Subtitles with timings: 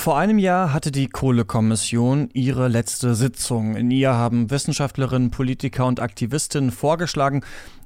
[0.00, 3.76] Vor einem Jahr hatte die Kohlekommission ihre letzte Sitzung.
[3.76, 7.42] In ihr haben Wissenschaftlerinnen, Politiker und Aktivistinnen vorgeschlagen,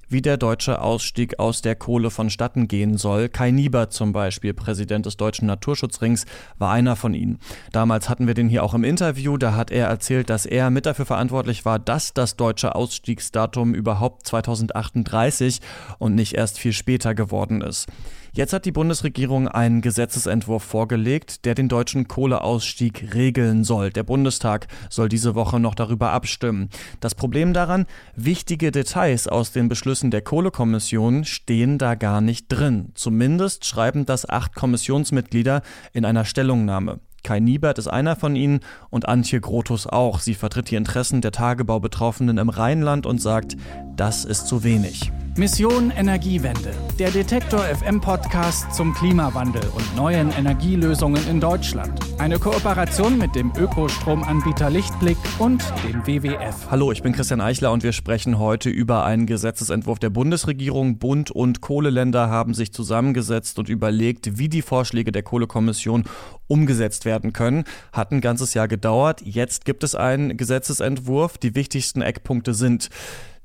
[0.09, 3.29] wie der deutsche Ausstieg aus der Kohle vonstatten gehen soll.
[3.29, 6.25] Kai Niebert zum Beispiel, Präsident des Deutschen Naturschutzrings,
[6.57, 7.41] war einer von ihnen.
[7.73, 9.37] Damals hatten wir den hier auch im Interview.
[9.37, 14.25] Da hat er erzählt, dass er mit dafür verantwortlich war, dass das deutsche Ausstiegsdatum überhaupt
[14.29, 15.61] 2038
[15.99, 17.89] und nicht erst viel später geworden ist.
[18.37, 23.91] Jetzt hat die Bundesregierung einen Gesetzesentwurf vorgelegt, der den deutschen Kohleausstieg regeln soll.
[23.91, 26.69] Der Bundestag soll diese Woche noch darüber abstimmen.
[26.99, 32.91] Das Problem daran, wichtige Details aus den Beschlüssen der Kohlekommission stehen da gar nicht drin.
[32.95, 36.99] Zumindest schreiben das acht Kommissionsmitglieder in einer Stellungnahme.
[37.23, 40.19] Kai Niebert ist einer von ihnen und Antje Grotus auch.
[40.19, 43.57] Sie vertritt die Interessen der Tagebaubetroffenen im Rheinland und sagt,
[43.95, 45.13] das ist zu wenig.
[45.37, 51.99] Mission Energiewende, der Detektor FM Podcast zum Klimawandel und neuen Energielösungen in Deutschland.
[52.19, 56.71] Eine Kooperation mit dem Ökostromanbieter Lichtblick und dem WWF.
[56.71, 60.99] Hallo, ich bin Christian Eichler und wir sprechen heute über einen Gesetzesentwurf der Bundesregierung.
[60.99, 66.05] Bund und Kohleländer haben sich zusammengesetzt und überlegt, wie die Vorschläge der Kohlekommission
[66.47, 67.65] umgesetzt werden können.
[67.93, 69.21] Hat ein ganzes Jahr gedauert.
[69.25, 71.39] Jetzt gibt es einen Gesetzesentwurf.
[71.39, 72.89] Die wichtigsten Eckpunkte sind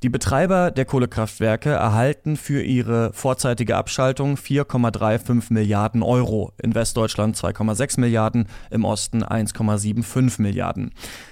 [0.01, 6.53] die Betreiber der Kohlekraftwerke erhalten für ihre vorzeitige Abschaltung 4,35 Milliarden Euro.
[6.61, 10.91] In Westdeutschland 2,6 Milliarden, im Osten 1,75 Milliarden.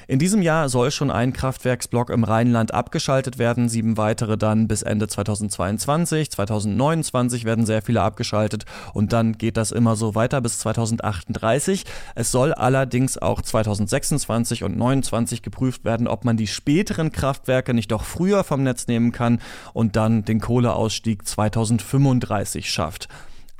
[0.10, 4.82] In diesem Jahr soll schon ein Kraftwerksblock im Rheinland abgeschaltet werden, sieben weitere dann bis
[4.82, 6.32] Ende 2022.
[6.32, 11.84] 2029 werden sehr viele abgeschaltet und dann geht das immer so weiter bis 2038.
[12.16, 17.92] Es soll allerdings auch 2026 und 2029 geprüft werden, ob man die späteren Kraftwerke nicht
[17.92, 19.40] doch früher vom vom Netz nehmen kann
[19.74, 23.08] und dann den Kohleausstieg 2035 schafft.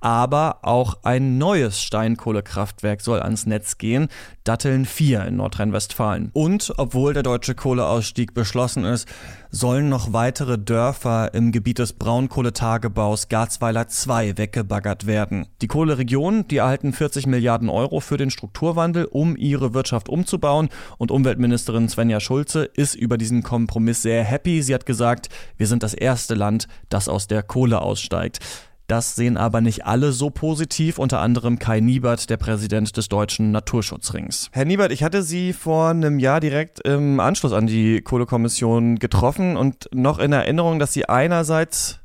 [0.08, 4.08] Aber auch ein neues Steinkohlekraftwerk soll ans Netz gehen,
[4.46, 6.30] Datteln 4 in Nordrhein-Westfalen.
[6.32, 9.06] Und obwohl der deutsche Kohleausstieg beschlossen ist,
[9.52, 15.48] sollen noch weitere Dörfer im Gebiet des Braunkohletagebaus Garzweiler 2 weggebaggert werden.
[15.62, 20.70] Die Kohleregionen, die erhalten 40 Milliarden Euro für den Strukturwandel, um ihre Wirtschaft umzubauen.
[20.98, 24.62] Und Umweltministerin Svenja Schulze ist über diesen Kompromiss sehr happy.
[24.62, 28.40] Sie hat gesagt, wir sind das erste Land, das aus der Kohle aussteigt.
[28.88, 33.52] Das sehen aber nicht alle so positiv, unter anderem Kai Niebert, der Präsident des Deutschen
[33.52, 34.50] Naturschutzrings.
[34.54, 39.58] Herr Niebert, ich hatte Sie vor einem Jahr direkt im Anschluss an die Kohlekommission getroffen
[39.58, 42.00] und noch in Erinnerung, dass Sie einerseits,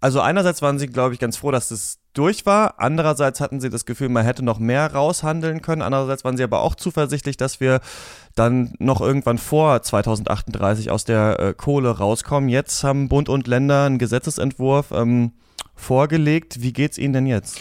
[0.00, 2.74] also einerseits waren Sie, glaube ich, ganz froh, dass es durch war.
[2.78, 5.82] Andererseits hatten sie das Gefühl, man hätte noch mehr raushandeln können.
[5.82, 7.80] Andererseits waren sie aber auch zuversichtlich, dass wir
[8.34, 12.48] dann noch irgendwann vor 2038 aus der äh, Kohle rauskommen.
[12.48, 14.90] Jetzt haben Bund und Länder einen Gesetzesentwurf.
[14.92, 15.32] Ähm,
[15.74, 16.62] vorgelegt.
[16.62, 17.60] Wie geht's Ihnen denn jetzt?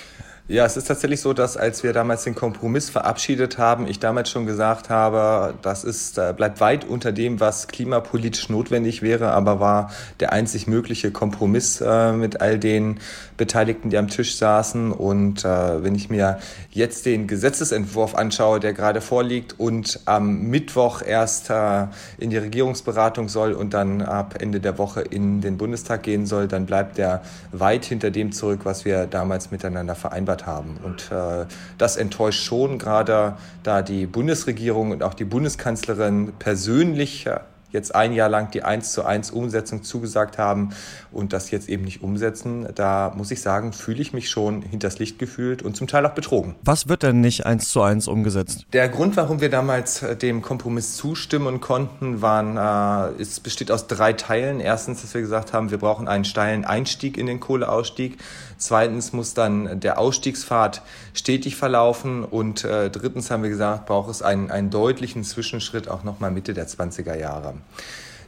[0.49, 4.29] Ja, es ist tatsächlich so, dass als wir damals den Kompromiss verabschiedet haben, ich damals
[4.29, 9.61] schon gesagt habe, das ist, äh, bleibt weit unter dem, was klimapolitisch notwendig wäre, aber
[9.61, 12.99] war der einzig mögliche Kompromiss äh, mit all den
[13.37, 14.91] Beteiligten, die am Tisch saßen.
[14.91, 16.39] Und äh, wenn ich mir
[16.71, 21.87] jetzt den Gesetzesentwurf anschaue, der gerade vorliegt und am Mittwoch erst äh,
[22.17, 26.49] in die Regierungsberatung soll und dann ab Ende der Woche in den Bundestag gehen soll,
[26.49, 27.21] dann bleibt er
[27.53, 30.77] weit hinter dem zurück, was wir damals miteinander vereinbart vereinbart haben.
[30.83, 31.45] Und äh,
[31.77, 37.27] das enttäuscht schon, gerade da die Bundesregierung und auch die Bundeskanzlerin persönlich
[37.73, 40.69] jetzt ein Jahr lang die 1 zu 1 Umsetzung zugesagt haben
[41.11, 44.99] und das jetzt eben nicht umsetzen, da muss ich sagen, fühle ich mich schon hinters
[44.99, 46.55] Licht gefühlt und zum Teil auch betrogen.
[46.63, 48.65] Was wird denn nicht 1 zu 1 umgesetzt?
[48.73, 53.87] Der Grund, warum wir damals äh, dem Kompromiss zustimmen konnten, waren, äh, es besteht aus
[53.87, 54.59] drei Teilen.
[54.59, 58.17] Erstens, dass wir gesagt haben, wir brauchen einen steilen Einstieg in den Kohleausstieg.
[58.57, 60.83] Zweitens muss dann der Ausstiegspfad
[61.13, 62.23] stetig verlaufen.
[62.23, 66.53] Und äh, drittens haben wir gesagt, braucht es einen, einen deutlichen Zwischenschritt auch nochmal Mitte
[66.53, 67.55] der 20er Jahre.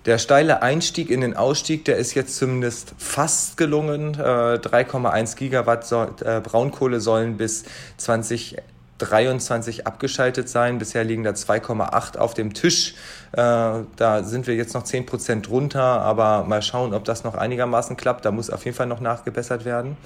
[0.06, 4.13] Der steile Einstieg in den Ausstieg, der ist jetzt zumindest fast gelungen.
[4.13, 7.63] Äh, 3,1 Gigawatt so äh, Braunkohle sollen bis
[7.97, 10.78] 2023 abgeschaltet sein.
[10.78, 12.93] Bisher liegen da 2,8 auf dem Tisch.
[13.32, 13.37] Äh,
[13.96, 17.97] da sind wir jetzt noch 10 Prozent drunter, aber mal schauen, ob das noch einigermaßen
[17.97, 18.26] klappt.
[18.26, 19.97] Da muss auf jeden Fall noch nachgebessert werden.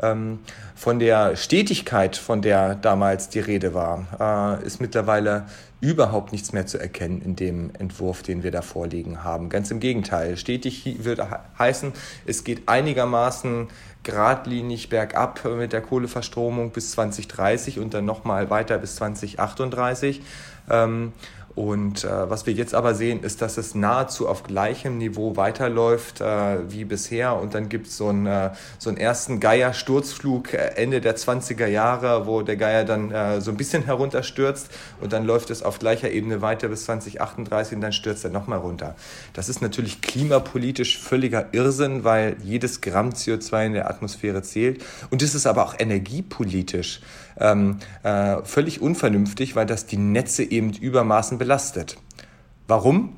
[0.00, 0.40] Ähm,
[0.76, 5.46] von der Stetigkeit, von der damals die Rede war, äh, ist mittlerweile
[5.80, 9.48] überhaupt nichts mehr zu erkennen in dem Entwurf, den wir da vorliegen haben.
[9.48, 10.36] Ganz im Gegenteil.
[10.36, 11.28] Stetig würde
[11.58, 11.92] heißen,
[12.26, 13.68] es geht einigermaßen
[14.02, 20.22] geradlinig bergab mit der Kohleverstromung bis 2030 und dann nochmal weiter bis 2038.
[21.58, 26.20] Und äh, was wir jetzt aber sehen, ist, dass es nahezu auf gleichem Niveau weiterläuft
[26.20, 27.34] äh, wie bisher.
[27.34, 32.28] Und dann gibt so es äh, so einen ersten Geier-Sturzflug äh, Ende der 20er Jahre,
[32.28, 34.68] wo der Geier dann äh, so ein bisschen herunterstürzt.
[35.00, 38.60] Und dann läuft es auf gleicher Ebene weiter bis 2038 und dann stürzt er nochmal
[38.60, 38.94] runter.
[39.32, 44.84] Das ist natürlich klimapolitisch völliger Irrsinn, weil jedes Gramm CO2 in der Atmosphäre zählt.
[45.10, 47.00] Und es ist aber auch energiepolitisch
[47.40, 51.98] ähm, äh, völlig unvernünftig, weil das die Netze eben übermaßen belastet.
[52.66, 53.16] Warum?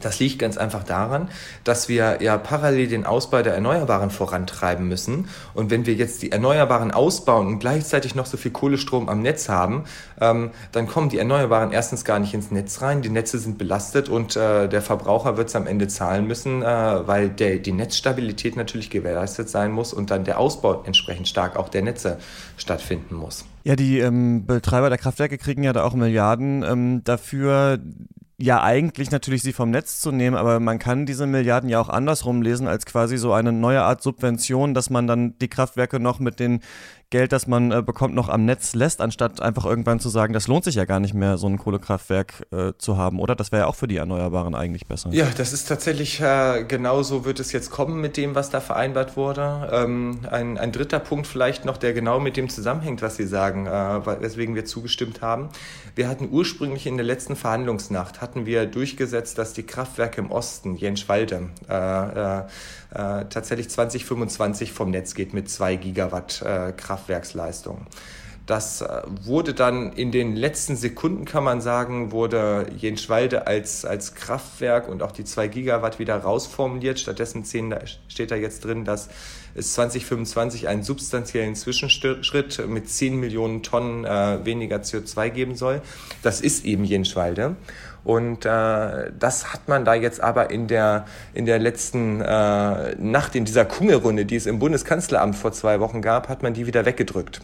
[0.00, 1.28] Das liegt ganz einfach daran,
[1.64, 5.28] dass wir ja parallel den Ausbau der Erneuerbaren vorantreiben müssen.
[5.54, 9.48] Und wenn wir jetzt die Erneuerbaren ausbauen und gleichzeitig noch so viel Kohlestrom am Netz
[9.48, 9.84] haben,
[10.20, 13.02] ähm, dann kommen die Erneuerbaren erstens gar nicht ins Netz rein.
[13.02, 16.66] Die Netze sind belastet und äh, der Verbraucher wird es am Ende zahlen müssen, äh,
[16.66, 21.68] weil der, die Netzstabilität natürlich gewährleistet sein muss und dann der Ausbau entsprechend stark auch
[21.68, 22.18] der Netze
[22.56, 23.44] stattfinden muss.
[23.64, 27.80] Ja, die ähm, Betreiber der Kraftwerke kriegen ja da auch Milliarden ähm, dafür,
[28.38, 31.88] ja eigentlich natürlich sie vom Netz zu nehmen, aber man kann diese Milliarden ja auch
[31.88, 36.20] andersrum lesen als quasi so eine neue Art Subvention, dass man dann die Kraftwerke noch
[36.20, 36.60] mit den
[37.10, 40.48] Geld, das man äh, bekommt, noch am Netz lässt, anstatt einfach irgendwann zu sagen, das
[40.48, 43.36] lohnt sich ja gar nicht mehr, so ein Kohlekraftwerk äh, zu haben, oder?
[43.36, 45.10] Das wäre ja auch für die Erneuerbaren eigentlich besser.
[45.12, 49.16] Ja, das ist tatsächlich, äh, genauso wird es jetzt kommen mit dem, was da vereinbart
[49.16, 49.70] wurde.
[49.72, 53.66] Ähm, ein, ein dritter Punkt vielleicht noch, der genau mit dem zusammenhängt, was Sie sagen,
[53.66, 55.50] äh, weswegen wir zugestimmt haben.
[55.94, 60.74] Wir hatten ursprünglich in der letzten Verhandlungsnacht, hatten wir durchgesetzt, dass die Kraftwerke im Osten,
[60.74, 62.44] Jenschwalde, äh, äh,
[62.96, 67.86] äh, tatsächlich 2025 vom Netz geht mit zwei Gigawatt äh, Kraftwerksleistung.
[68.46, 74.14] Das äh, wurde dann in den letzten Sekunden, kann man sagen, wurde Jenschwalde als, als
[74.14, 77.00] Kraftwerk und auch die zwei Gigawatt wieder rausformuliert.
[77.00, 77.44] Stattdessen
[78.08, 79.08] steht da jetzt drin, dass
[79.56, 85.82] es 2025 einen substanziellen Zwischenschritt mit 10 Millionen Tonnen äh, weniger CO2 geben soll.
[86.22, 87.56] Das ist eben Jenschwalde.
[88.06, 93.34] Und äh, das hat man da jetzt aber in der, in der letzten äh, Nacht,
[93.34, 96.84] in dieser Kungelrunde, die es im Bundeskanzleramt vor zwei Wochen gab, hat man die wieder
[96.86, 97.40] weggedrückt.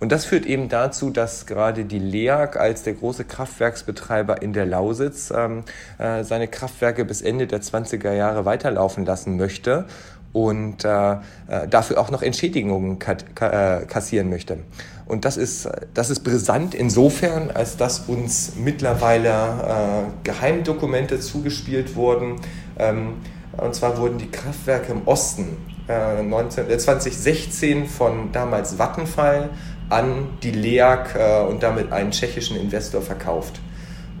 [0.00, 4.66] Und das führt eben dazu, dass gerade die LEAG als der große Kraftwerksbetreiber in der
[4.66, 5.64] Lausitz ähm,
[5.96, 9.86] äh, seine Kraftwerke bis Ende der 20er Jahre weiterlaufen lassen möchte
[10.34, 11.16] und äh, äh
[11.70, 14.58] dafür auch noch Entschädigungen äh, kassieren möchte.
[15.06, 22.36] Und das ist, das ist brisant insofern, als dass uns mittlerweile äh, Geheimdokumente zugespielt wurden.
[22.78, 23.16] Ähm,
[23.56, 25.56] und zwar wurden die Kraftwerke im Osten
[25.88, 29.50] äh, 19, äh, 2016 von damals Vattenfall
[29.90, 33.60] an die LEAG äh, und damit einen tschechischen Investor verkauft.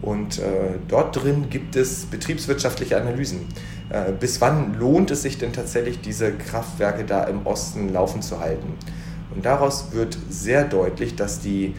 [0.02, 0.42] Und äh,
[0.86, 3.46] dort drin gibt es betriebswirtschaftliche Analysen.
[3.88, 8.40] Äh, bis wann lohnt es sich denn tatsächlich, diese Kraftwerke da im Osten laufen zu
[8.40, 8.74] halten?
[9.34, 11.74] Und daraus wird sehr deutlich, dass die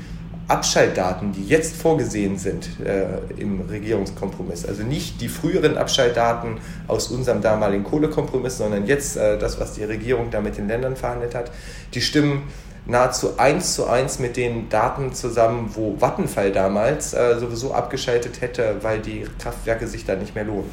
[0.47, 3.05] Abschaltdaten, die jetzt vorgesehen sind äh,
[3.41, 9.59] im Regierungskompromiss, also nicht die früheren Abschaltdaten aus unserem damaligen Kohlekompromiss, sondern jetzt äh, das,
[9.59, 11.51] was die Regierung da mit den Ländern verhandelt hat,
[11.95, 12.43] die stimmen
[12.85, 18.75] nahezu eins zu eins mit den Daten zusammen, wo Vattenfall damals äh, sowieso abgeschaltet hätte,
[18.81, 20.69] weil die Kraftwerke sich da nicht mehr lohnen.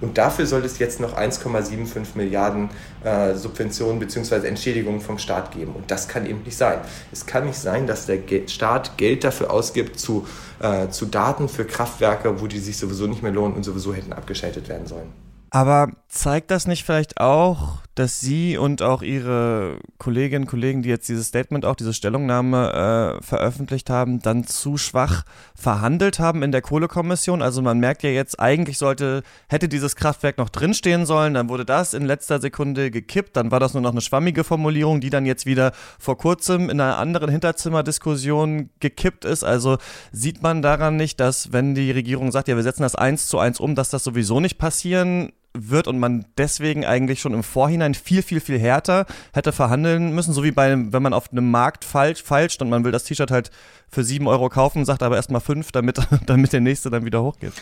[0.00, 2.70] Und dafür soll es jetzt noch 1,75 Milliarden
[3.04, 4.46] äh, Subventionen bzw.
[4.46, 5.72] Entschädigungen vom Staat geben.
[5.74, 6.78] Und das kann eben nicht sein.
[7.12, 10.26] Es kann nicht sein, dass der Staat Geld dafür ausgibt zu,
[10.60, 14.12] äh, zu Daten für Kraftwerke, wo die sich sowieso nicht mehr lohnen und sowieso hätten
[14.12, 15.12] abgeschaltet werden sollen.
[15.50, 20.88] Aber zeigt das nicht vielleicht auch, dass Sie und auch Ihre Kolleginnen und Kollegen, die
[20.88, 25.24] jetzt dieses Statement, auch diese Stellungnahme äh, veröffentlicht haben, dann zu schwach
[25.54, 27.42] verhandelt haben in der Kohlekommission?
[27.42, 31.66] Also man merkt ja jetzt, eigentlich sollte, hätte dieses Kraftwerk noch drinstehen sollen, dann wurde
[31.66, 35.26] das in letzter Sekunde gekippt, dann war das nur noch eine schwammige Formulierung, die dann
[35.26, 39.44] jetzt wieder vor kurzem in einer anderen Hinterzimmerdiskussion gekippt ist.
[39.44, 39.76] Also
[40.10, 43.38] sieht man daran nicht, dass wenn die Regierung sagt, ja, wir setzen das eins zu
[43.38, 47.94] eins um, dass das sowieso nicht passieren wird und man deswegen eigentlich schon im Vorhinein
[47.94, 51.84] viel, viel, viel härter hätte verhandeln müssen, so wie bei, wenn man auf einem Markt
[51.84, 53.50] falsch, falscht und man will das T-Shirt halt
[53.88, 57.52] für sieben Euro kaufen, sagt aber erstmal fünf, damit, damit der nächste dann wieder hochgeht.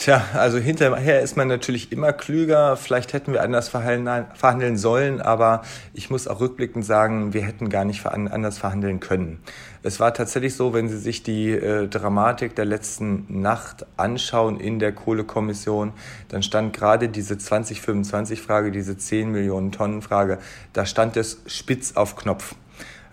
[0.00, 2.78] Tja, also hinterher ist man natürlich immer klüger.
[2.78, 5.60] Vielleicht hätten wir anders verhandeln sollen, aber
[5.92, 9.40] ich muss auch rückblickend sagen, wir hätten gar nicht anders verhandeln können.
[9.82, 14.78] Es war tatsächlich so, wenn Sie sich die äh, Dramatik der letzten Nacht anschauen in
[14.78, 15.92] der Kohlekommission,
[16.28, 20.38] dann stand gerade diese 2025-Frage, diese 10 Millionen Tonnen Frage,
[20.72, 22.54] da stand es spitz auf Knopf.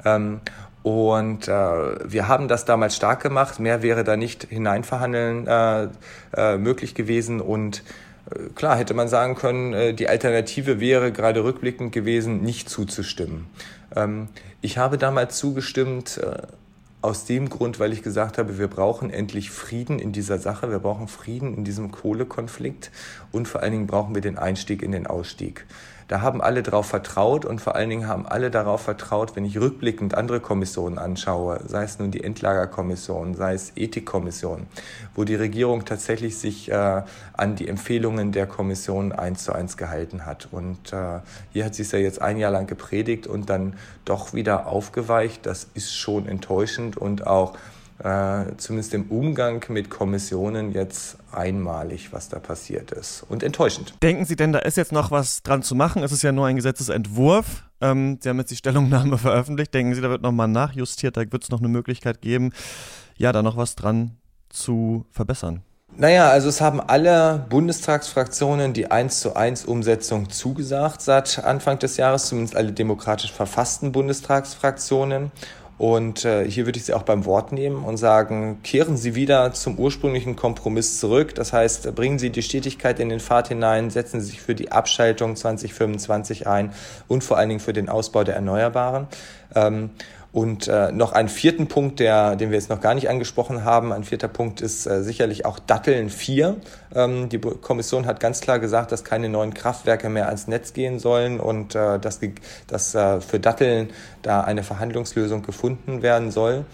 [0.05, 0.39] Ähm,
[0.87, 3.59] und äh, wir haben das damals stark gemacht.
[3.59, 5.89] Mehr wäre da nicht hineinverhandeln äh,
[6.33, 7.41] äh, möglich gewesen.
[7.41, 7.83] Und
[8.31, 13.47] äh, klar hätte man sagen können, äh, die Alternative wäre gerade rückblickend gewesen, nicht zuzustimmen.
[13.97, 14.29] Ähm,
[14.61, 16.43] ich habe damals zugestimmt, äh,
[17.01, 20.79] aus dem Grund, weil ich gesagt habe, wir brauchen endlich Frieden in dieser Sache, wir
[20.79, 22.91] brauchen Frieden in diesem Kohlekonflikt
[23.33, 25.65] und vor allen Dingen brauchen wir den Einstieg in den Ausstieg.
[26.07, 29.59] Da haben alle darauf vertraut und vor allen Dingen haben alle darauf vertraut, wenn ich
[29.59, 34.67] rückblickend andere Kommissionen anschaue, sei es nun die Endlagerkommission, sei es Ethikkommission,
[35.15, 40.25] wo die Regierung tatsächlich sich äh, an die Empfehlungen der Kommission eins zu eins gehalten
[40.25, 40.47] hat.
[40.51, 41.19] Und äh,
[41.51, 45.45] hier hat sie es ja jetzt ein Jahr lang gepredigt und dann doch wieder aufgeweicht.
[45.45, 47.57] Das ist schon enttäuschend und auch
[48.03, 53.93] äh, zumindest im Umgang mit Kommissionen jetzt einmalig, was da passiert ist und enttäuschend.
[54.03, 56.03] Denken Sie denn, da ist jetzt noch was dran zu machen?
[56.03, 57.63] Es ist ja nur ein Gesetzesentwurf.
[57.81, 59.73] Ähm, Sie haben jetzt die Stellungnahme veröffentlicht.
[59.73, 62.51] Denken Sie, da wird nochmal nachjustiert, da wird es noch eine Möglichkeit geben,
[63.17, 64.17] ja, da noch was dran
[64.49, 65.63] zu verbessern?
[65.95, 71.97] Naja, also es haben alle Bundestagsfraktionen die 1 zu 1 Umsetzung zugesagt seit Anfang des
[71.97, 75.31] Jahres, zumindest alle demokratisch verfassten Bundestagsfraktionen.
[75.77, 79.53] Und äh, hier würde ich Sie auch beim Wort nehmen und sagen, kehren Sie wieder
[79.53, 81.35] zum ursprünglichen Kompromiss zurück.
[81.35, 84.71] Das heißt, bringen Sie die Stetigkeit in den Pfad hinein, setzen Sie sich für die
[84.71, 86.73] Abschaltung 2025 ein
[87.07, 89.07] und vor allen Dingen für den Ausbau der Erneuerbaren.
[89.53, 89.91] Ähm,
[90.37, 93.91] und äh, noch einen vierten Punkt, der, den wir jetzt noch gar nicht angesprochen haben,
[93.91, 96.57] ein vierter Punkt ist äh, sicherlich auch Datteln 4.
[96.93, 100.99] Ähm, die Kommission hat ganz klar gesagt, dass keine neuen Kraftwerke mehr ans Netz gehen
[100.99, 102.19] sollen und äh, dass,
[102.67, 103.89] dass äh, für Datteln
[104.21, 106.65] da eine Verhandlungslösung gefunden werden soll.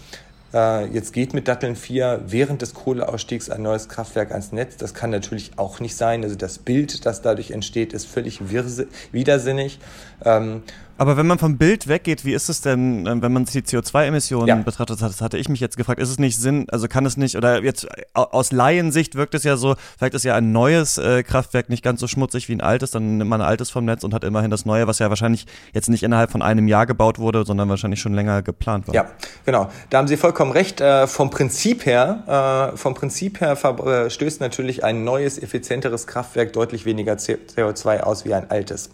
[0.52, 4.76] Äh, jetzt geht mit Datteln 4 während des Kohleausstiegs ein neues Kraftwerk ans Netz.
[4.76, 6.22] Das kann natürlich auch nicht sein.
[6.22, 9.78] Also das Bild, das dadurch entsteht, ist völlig widersinnig.
[10.22, 10.62] Ähm,
[10.98, 13.76] aber wenn man vom Bild weggeht, wie ist es denn, äh, wenn man sich die
[13.76, 14.54] CO2-Emissionen ja.
[14.56, 17.16] betrachtet hat, das hatte ich mich jetzt gefragt, ist es nicht Sinn, also kann es
[17.16, 21.22] nicht, oder jetzt aus Laiensicht wirkt es ja so, vielleicht ist ja ein neues äh,
[21.22, 24.04] Kraftwerk nicht ganz so schmutzig wie ein altes, dann nimmt man ein altes vom Netz
[24.04, 27.18] und hat immerhin das neue, was ja wahrscheinlich jetzt nicht innerhalb von einem Jahr gebaut
[27.18, 28.94] wurde, sondern wahrscheinlich schon länger geplant war.
[28.94, 29.06] Ja,
[29.44, 29.70] genau.
[29.90, 30.80] Da haben Sie vollkommen recht.
[30.80, 36.52] Äh, vom Prinzip her, äh, vom Prinzip her äh, stößt natürlich ein neues, effizienteres Kraftwerk
[36.52, 38.90] deutlich weniger CO2 aus wie ein altes.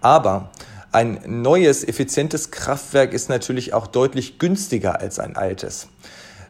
[0.00, 0.50] Aber
[0.92, 5.88] ein neues, effizientes Kraftwerk ist natürlich auch deutlich günstiger als ein altes.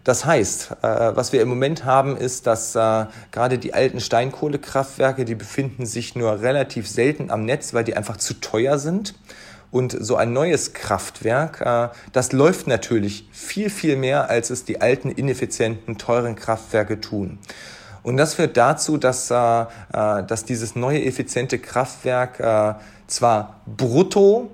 [0.05, 5.27] Das heißt, äh, was wir im Moment haben, ist, dass äh, gerade die alten Steinkohlekraftwerke,
[5.27, 9.15] die befinden sich nur relativ selten am Netz, weil die einfach zu teuer sind.
[9.71, 14.81] Und so ein neues Kraftwerk, äh, das läuft natürlich viel, viel mehr, als es die
[14.81, 17.39] alten, ineffizienten, teuren Kraftwerke tun.
[18.03, 22.79] Und das führt dazu, dass, dass dieses neue, effiziente Kraftwerk
[23.11, 24.51] zwar brutto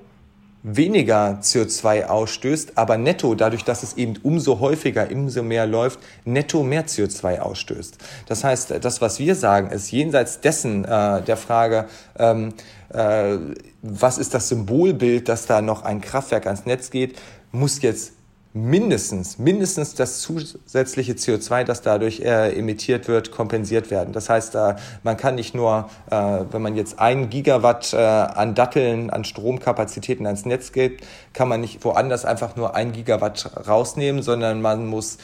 [0.69, 6.65] weniger CO2 ausstößt, aber netto, dadurch, dass es eben umso häufiger, umso mehr läuft, netto
[6.65, 7.99] mehr CO2 ausstößt.
[8.27, 11.87] Das heißt, das, was wir sagen, ist jenseits dessen äh, der Frage,
[12.19, 12.53] ähm,
[12.93, 13.37] äh,
[13.83, 17.17] was ist das Symbolbild, dass da noch ein Kraftwerk ans Netz geht,
[17.53, 18.15] muss jetzt
[18.57, 24.15] mindestens, mindestens das zusätzliche CO2, das dadurch äh, emittiert wird, kompensiert werden.
[24.15, 28.55] Das heißt, äh, man kann nicht nur, äh, wenn man jetzt ein Gigawatt äh, an
[28.55, 34.23] Datteln, an Stromkapazitäten ans Netz gibt, kann man nicht woanders einfach nur ein Gigawatt rausnehmen,
[34.23, 35.19] sondern man muss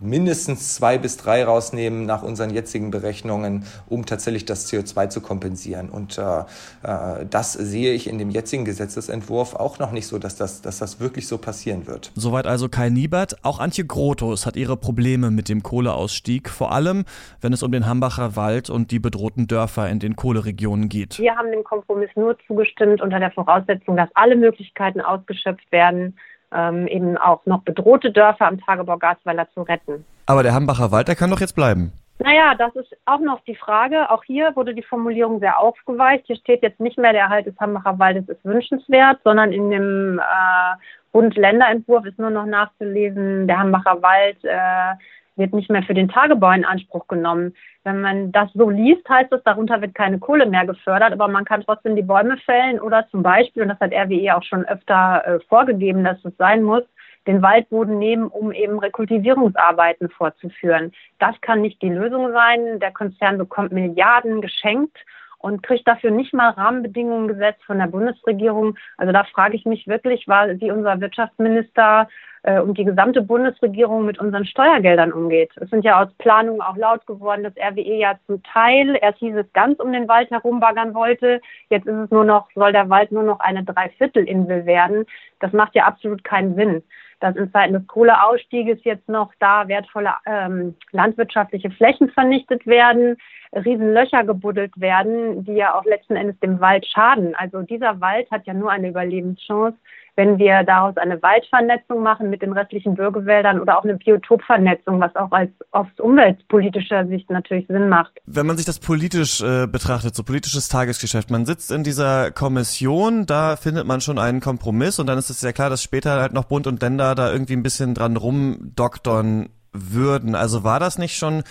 [0.00, 5.90] mindestens zwei bis drei rausnehmen nach unseren jetzigen Berechnungen, um tatsächlich das CO2 zu kompensieren.
[5.90, 6.40] Und äh,
[6.82, 10.78] äh, das sehe ich in dem jetzigen Gesetzesentwurf auch noch nicht so, dass das, dass
[10.78, 12.12] das wirklich so passieren wird.
[12.14, 13.44] Soweit also Kai Niebert.
[13.44, 17.04] Auch Antje Grothus hat ihre Probleme mit dem Kohleausstieg, vor allem
[17.40, 21.18] wenn es um den Hambacher Wald und die bedrohten Dörfer in den Kohleregionen geht.
[21.18, 26.16] Wir haben dem Kompromiss nur zugestimmt unter der Voraussetzung, dass alle Möglichkeiten ausgeschöpft werden,
[26.54, 30.04] ähm, eben auch noch bedrohte Dörfer am Tagebau Gasweiler zu retten.
[30.26, 31.92] Aber der Hambacher Wald, der kann doch jetzt bleiben.
[32.20, 34.10] Naja, das ist auch noch die Frage.
[34.10, 36.24] Auch hier wurde die Formulierung sehr aufgeweicht.
[36.26, 40.18] Hier steht jetzt nicht mehr, der Erhalt des Hambacher Waldes ist wünschenswert, sondern in dem
[40.18, 40.76] äh,
[41.12, 44.94] Bund-Länder-Entwurf ist nur noch nachzulesen, der Hambacher Wald äh,
[45.38, 47.54] wird nicht mehr für den Tagebau in Anspruch genommen.
[47.84, 51.44] Wenn man das so liest, heißt es, darunter wird keine Kohle mehr gefördert, aber man
[51.44, 55.22] kann trotzdem die Bäume fällen oder zum Beispiel, und das hat RWE auch schon öfter
[55.26, 56.82] äh, vorgegeben, dass es sein muss,
[57.26, 60.92] den Waldboden nehmen, um eben Rekultivierungsarbeiten vorzuführen.
[61.18, 62.80] Das kann nicht die Lösung sein.
[62.80, 64.96] Der Konzern bekommt Milliarden geschenkt
[65.38, 68.76] und kriegt dafür nicht mal Rahmenbedingungen gesetzt von der Bundesregierung.
[68.96, 72.08] Also da frage ich mich wirklich, wie unser Wirtschaftsminister
[72.48, 75.50] äh, und die gesamte Bundesregierung mit unseren Steuergeldern umgeht.
[75.56, 79.36] Es sind ja aus Planungen auch laut geworden, dass RWE ja zum Teil, erst hieß
[79.36, 83.12] es ganz um den Wald herumbaggern wollte, jetzt ist es nur noch, soll der Wald
[83.12, 85.04] nur noch eine Dreiviertelinsel werden.
[85.40, 86.82] Das macht ja absolut keinen Sinn
[87.20, 93.16] dass in Zeiten des Kohleausstieges jetzt noch da wertvolle ähm, landwirtschaftliche Flächen vernichtet werden,
[93.52, 97.34] Riesenlöcher gebuddelt werden, die ja auch letzten Endes dem Wald schaden.
[97.34, 99.78] Also dieser Wald hat ja nur eine Überlebenschance,
[100.18, 105.14] wenn wir daraus eine Waldvernetzung machen mit den restlichen Bürgerwäldern oder auch eine Biotopvernetzung, was
[105.14, 108.10] auch als aus umweltpolitischer Sicht natürlich Sinn macht.
[108.26, 113.26] Wenn man sich das politisch äh, betrachtet, so politisches Tagesgeschäft, man sitzt in dieser Kommission,
[113.26, 116.32] da findet man schon einen Kompromiss und dann ist es ja klar, dass später halt
[116.32, 120.34] noch Bund und Länder da irgendwie ein bisschen dran rumdoktern würden.
[120.34, 121.42] Also war das nicht schon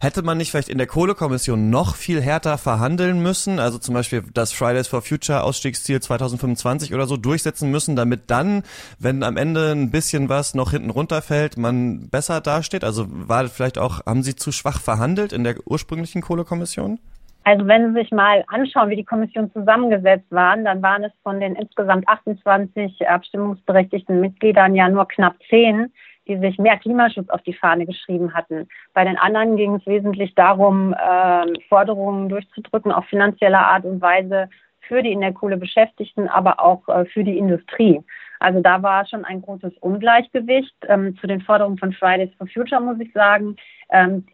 [0.00, 4.22] Hätte man nicht vielleicht in der Kohlekommission noch viel härter verhandeln müssen, also zum Beispiel
[4.32, 8.62] das Fridays for Future Ausstiegsziel 2025 oder so durchsetzen müssen, damit dann,
[9.00, 12.84] wenn am Ende ein bisschen was noch hinten runterfällt, man besser dasteht?
[12.84, 17.00] Also war vielleicht auch, haben Sie zu schwach verhandelt in der ursprünglichen Kohlekommission?
[17.48, 21.40] Also wenn Sie sich mal anschauen, wie die Kommission zusammengesetzt waren, dann waren es von
[21.40, 25.90] den insgesamt 28 abstimmungsberechtigten Mitgliedern ja nur knapp zehn,
[26.26, 28.68] die sich mehr Klimaschutz auf die Fahne geschrieben hatten.
[28.92, 34.50] Bei den anderen ging es wesentlich darum, äh, Forderungen durchzudrücken auf finanzieller Art und Weise
[34.88, 38.02] für die in der Kohle Beschäftigten, aber auch äh, für die Industrie.
[38.40, 40.74] Also da war schon ein großes Ungleichgewicht.
[40.88, 43.56] Ähm, zu den Forderungen von Fridays for Future muss ich sagen,
[43.90, 44.26] ähm,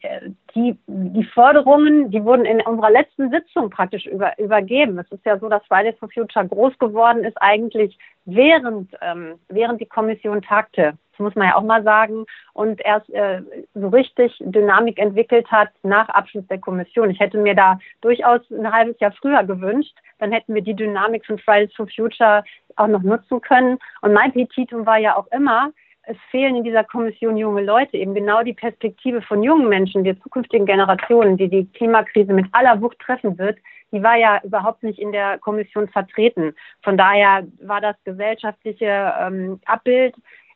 [0.54, 4.98] die, die Forderungen, die wurden in unserer letzten Sitzung praktisch über, übergeben.
[4.98, 9.80] Es ist ja so, dass Fridays for Future groß geworden ist, eigentlich während, ähm, während
[9.80, 10.94] die Kommission tagte.
[11.16, 12.26] Das muss man ja auch mal sagen.
[12.54, 13.40] Und erst äh,
[13.74, 17.10] so richtig Dynamik entwickelt hat nach Abschluss der Kommission.
[17.10, 19.94] Ich hätte mir da durchaus ein halbes Jahr früher gewünscht.
[20.18, 22.42] Dann hätten wir die Dynamik von Fridays for Future
[22.76, 23.78] auch noch nutzen können.
[24.02, 25.70] Und mein Petitum war ja auch immer,
[26.06, 30.20] es fehlen in dieser Kommission junge Leute, eben genau die Perspektive von jungen Menschen, der
[30.20, 33.58] zukünftigen Generationen, die die Klimakrise mit aller Wucht treffen wird,
[33.92, 36.54] die war ja überhaupt nicht in der Kommission vertreten.
[36.82, 40.14] Von daher war das gesellschaftliche ähm, Abbild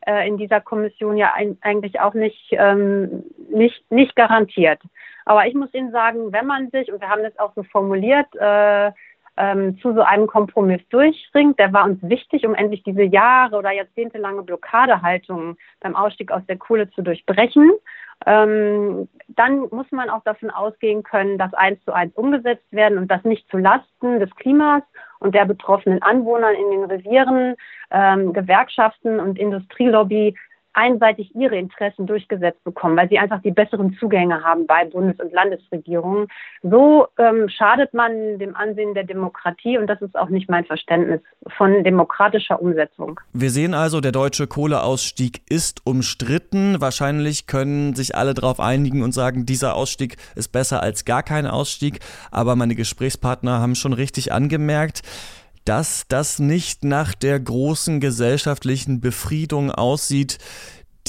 [0.09, 4.81] äh, in dieser Kommission ja ein, eigentlich auch nicht, ähm, nicht, nicht garantiert.
[5.27, 8.27] Aber ich muss Ihnen sagen, wenn man sich, und wir haben das auch so formuliert,
[8.35, 8.91] äh,
[9.39, 11.59] ähm, zu so einem Kompromiss durchringt.
[11.59, 16.59] Der war uns wichtig, um endlich diese Jahre oder jahrzehntelange Blockadehaltung beim Ausstieg aus der
[16.59, 17.71] Kohle zu durchbrechen.
[18.27, 23.09] Ähm, dann muss man auch davon ausgehen können, dass eins zu eins umgesetzt werden und
[23.09, 24.83] das nicht zu Lasten des Klimas
[25.21, 27.55] und der betroffenen Anwohner in den Revieren,
[27.93, 30.35] ähm, Gewerkschaften und Industrielobby
[30.79, 35.33] einseitig ihre Interessen durchgesetzt bekommen, weil sie einfach die besseren Zugänge haben bei Bundes- und
[35.33, 36.29] Landesregierungen.
[36.63, 41.21] So ähm, schadet man dem Ansehen der Demokratie und das ist auch nicht mein Verständnis
[41.57, 43.19] von demokratischer Umsetzung.
[43.33, 46.81] Wir sehen also, der deutsche Kohleausstieg ist umstritten.
[46.81, 51.47] Wahrscheinlich können sich alle darauf einigen und sagen, dieser Ausstieg ist besser als gar kein
[51.47, 51.99] Ausstieg.
[52.31, 55.03] Aber meine Gesprächspartner haben schon richtig angemerkt,
[55.69, 60.39] dass das nicht nach der großen gesellschaftlichen Befriedung aussieht,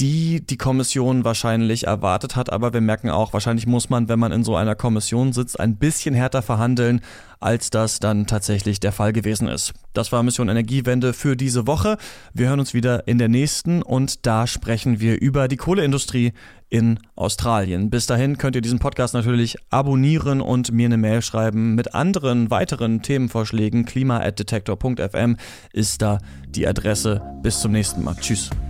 [0.00, 2.52] die die Kommission wahrscheinlich erwartet hat.
[2.52, 5.76] Aber wir merken auch, wahrscheinlich muss man, wenn man in so einer Kommission sitzt, ein
[5.76, 7.02] bisschen härter verhandeln,
[7.38, 9.72] als das dann tatsächlich der Fall gewesen ist.
[9.92, 11.98] Das war Mission Energiewende für diese Woche.
[12.32, 16.32] Wir hören uns wieder in der nächsten und da sprechen wir über die Kohleindustrie
[16.70, 17.90] in Australien.
[17.90, 22.50] Bis dahin könnt ihr diesen Podcast natürlich abonnieren und mir eine Mail schreiben mit anderen
[22.50, 23.84] weiteren Themenvorschlägen.
[23.84, 25.36] klima.detektor.fm
[25.72, 27.20] ist da die Adresse.
[27.42, 28.14] Bis zum nächsten Mal.
[28.20, 28.50] Tschüss.